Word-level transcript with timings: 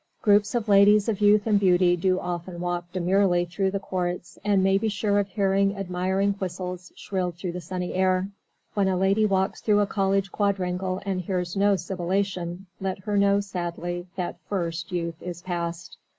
Groups 0.23 0.55
of 0.55 0.67
ladies 0.67 1.07
of 1.07 1.21
youth 1.21 1.45
and 1.45 1.59
beauty 1.59 1.95
do 1.95 2.19
often 2.19 2.59
walk 2.59 2.91
demurely 2.91 3.45
through 3.45 3.69
the 3.69 3.79
courts, 3.79 4.39
and 4.43 4.63
may 4.63 4.79
be 4.79 4.89
sure 4.89 5.19
of 5.19 5.27
hearing 5.27 5.77
admiring 5.77 6.31
whistles 6.39 6.91
shrilled 6.95 7.35
through 7.35 7.51
the 7.51 7.61
sunny 7.61 7.93
air. 7.93 8.27
When 8.73 8.87
a 8.87 8.97
lady 8.97 9.27
walks 9.27 9.61
through 9.61 9.81
a 9.81 9.85
college 9.85 10.31
quadrangle 10.31 11.03
and 11.05 11.21
hears 11.21 11.55
no 11.55 11.75
sibilation, 11.75 12.65
let 12.79 12.97
her 13.03 13.15
know 13.15 13.41
sadly 13.41 14.07
that 14.15 14.39
first 14.49 14.91
youth 14.91 15.21
is 15.21 15.43
past. 15.43 15.97